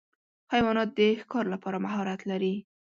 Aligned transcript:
حیوانات 0.53 0.89
د 0.97 0.99
ښکار 1.21 1.45
لپاره 1.53 1.77
مهارت 1.85 2.21
لري. 2.31 2.55